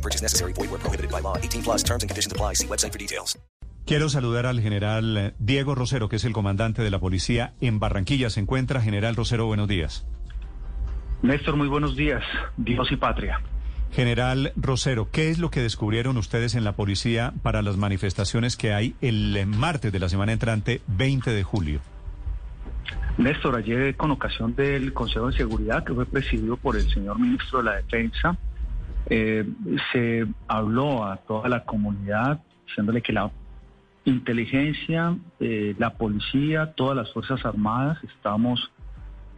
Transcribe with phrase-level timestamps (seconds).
[0.00, 0.54] No purchase necessary.
[0.54, 1.36] Void where prohibited by law.
[1.36, 2.54] 18 plus terms and conditions apply.
[2.54, 3.38] See website for details.
[3.84, 7.80] Quiero saludar al general eh, Diego Rosero, que es el comandante de la policía en
[7.80, 8.30] Barranquilla.
[8.30, 8.80] Se encuentra.
[8.80, 10.06] General Rosero, buenos días.
[11.22, 12.22] Néstor, muy buenos días.
[12.56, 13.42] Dios y patria.
[13.92, 18.72] General Rosero, ¿qué es lo que descubrieron ustedes en la policía para las manifestaciones que
[18.72, 21.80] hay el eh, martes de la semana entrante, 20 de julio?
[23.18, 27.58] Néstor, ayer con ocasión del Consejo de Seguridad que fue presidido por el señor ministro
[27.58, 28.38] de la Defensa,
[29.12, 29.44] eh,
[29.92, 33.28] se habló a toda la comunidad diciéndole que la
[34.04, 38.70] inteligencia, eh, la policía, todas las Fuerzas Armadas estamos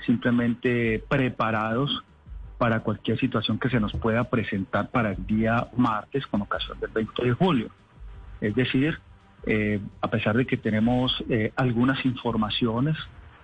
[0.04, 2.04] simplemente preparados
[2.58, 6.90] para cualquier situación que se nos pueda presentar para el día martes con ocasión del
[6.90, 7.70] 20 de julio.
[8.42, 8.98] Es decir,
[9.46, 11.24] eh, a pesar de que tenemos
[11.56, 12.96] algunas informaciones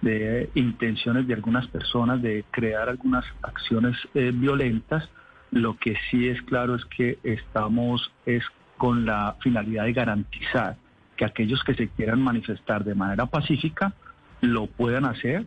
[0.02, 5.08] de intenciones de algunas personas de crear algunas acciones violentas,
[5.50, 8.44] lo que sí es claro es que estamos es
[8.76, 10.76] con la finalidad de garantizar
[11.16, 13.92] que aquellos que se quieran manifestar de manera pacífica
[14.40, 15.46] lo puedan hacer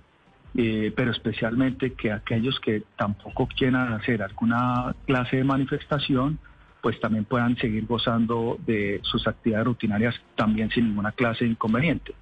[0.53, 6.39] eh, pero especialmente que aquellos que tampoco quieran hacer alguna clase de manifestación,
[6.81, 12.13] pues también puedan seguir gozando de sus actividades rutinarias también sin ninguna clase de inconveniente.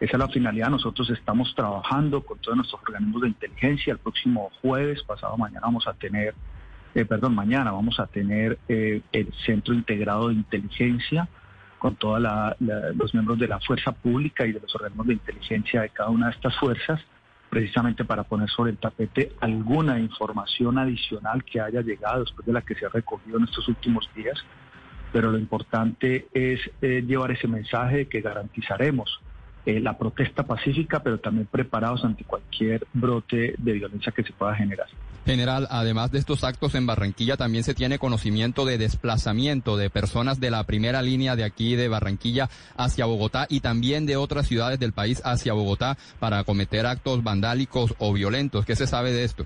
[0.00, 0.68] Esa es la finalidad.
[0.68, 3.92] Nosotros estamos trabajando con todos nuestros organismos de inteligencia.
[3.92, 6.34] El próximo jueves, pasado mañana, vamos a tener,
[6.98, 11.28] eh, perdón, mañana vamos a tener eh, el Centro Integrado de Inteligencia
[11.78, 15.90] con todos los miembros de la fuerza pública y de los organismos de inteligencia de
[15.90, 17.00] cada una de estas fuerzas
[17.48, 22.62] precisamente para poner sobre el tapete alguna información adicional que haya llegado después de la
[22.62, 24.44] que se ha recogido en estos últimos días.
[25.12, 29.20] Pero lo importante es eh, llevar ese mensaje de que garantizaremos
[29.66, 34.54] eh, la protesta pacífica, pero también preparados ante cualquier brote de violencia que se pueda
[34.54, 34.86] generar.
[35.26, 40.40] General, además de estos actos en Barranquilla, también se tiene conocimiento de desplazamiento de personas
[40.40, 42.48] de la primera línea de aquí de Barranquilla
[42.78, 47.94] hacia Bogotá y también de otras ciudades del país hacia Bogotá para cometer actos vandálicos
[47.98, 48.64] o violentos.
[48.64, 49.44] ¿Qué se sabe de esto?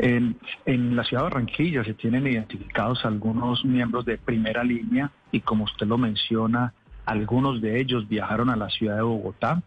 [0.00, 0.36] En,
[0.66, 5.62] en, la ciudad de Barranquilla se tienen identificados algunos miembros de primera línea y como
[5.62, 6.74] usted lo menciona,
[7.06, 9.62] algunos de ellos viajaron a la ciudad de Bogotá,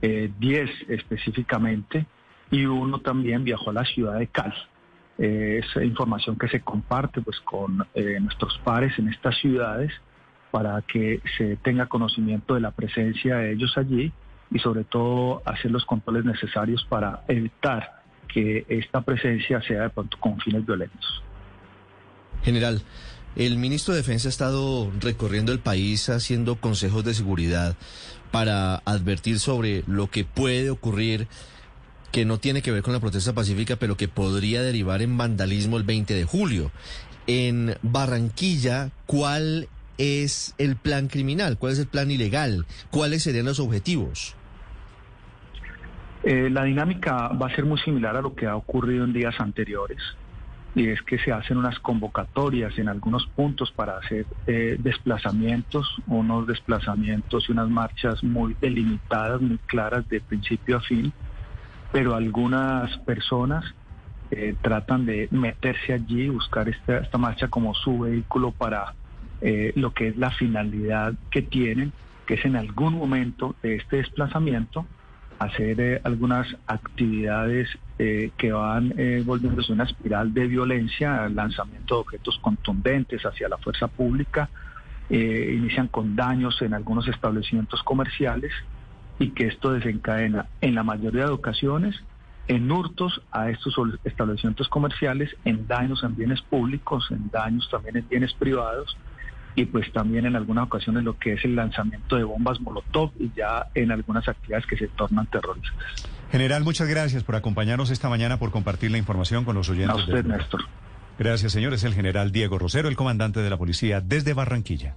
[0.00, 2.06] 10 eh, específicamente,
[2.50, 4.54] y uno también viajó a la ciudad de Cali.
[5.18, 9.92] Eh, es información que se comparte pues con eh, nuestros pares en estas ciudades
[10.50, 14.12] para que se tenga conocimiento de la presencia de ellos allí
[14.50, 20.18] y sobre todo hacer los controles necesarios para evitar que esta presencia sea de pronto
[20.18, 21.22] con fines violentos.
[22.42, 22.82] General,
[23.36, 27.76] el ministro de Defensa ha estado recorriendo el país haciendo consejos de seguridad
[28.30, 31.28] para advertir sobre lo que puede ocurrir
[32.10, 35.78] que no tiene que ver con la protesta pacífica, pero que podría derivar en vandalismo
[35.78, 36.70] el 20 de julio.
[37.26, 41.56] En Barranquilla, ¿cuál es el plan criminal?
[41.56, 42.66] ¿Cuál es el plan ilegal?
[42.90, 44.36] ¿Cuáles serían los objetivos?
[46.22, 49.34] Eh, la dinámica va a ser muy similar a lo que ha ocurrido en días
[49.38, 49.98] anteriores
[50.74, 56.46] y es que se hacen unas convocatorias en algunos puntos para hacer eh, desplazamientos, unos
[56.46, 61.12] desplazamientos y unas marchas muy delimitadas, muy claras de principio a fin,
[61.92, 63.64] pero algunas personas
[64.30, 68.94] eh, tratan de meterse allí, buscar esta, esta marcha como su vehículo para
[69.42, 71.92] eh, lo que es la finalidad que tienen,
[72.26, 74.86] que es en algún momento de este desplazamiento
[75.38, 77.68] hacer algunas actividades
[78.04, 83.58] eh, que van eh, volviéndose una espiral de violencia, lanzamiento de objetos contundentes hacia la
[83.58, 84.50] fuerza pública,
[85.08, 88.50] inician con daños en algunos establecimientos comerciales
[89.18, 91.94] y que esto desencadena en la mayoría de ocasiones
[92.48, 98.08] en hurtos a estos establecimientos comerciales, en daños en bienes públicos, en daños también en
[98.08, 98.96] bienes privados
[99.54, 103.30] y pues también en algunas ocasiones lo que es el lanzamiento de bombas Molotov y
[103.36, 106.08] ya en algunas actividades que se tornan terroristas.
[106.30, 109.90] General, muchas gracias por acompañarnos esta mañana, por compartir la información con los oyentes.
[109.90, 110.64] A usted, Néstor.
[111.18, 111.74] Gracias, señor.
[111.74, 114.96] Es el general Diego Rosero, el comandante de la policía desde Barranquilla.